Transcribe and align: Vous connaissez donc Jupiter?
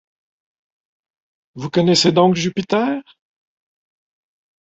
Vous 1.53 1.69
connaissez 1.69 2.11
donc 2.11 2.33
Jupiter? 2.33 3.03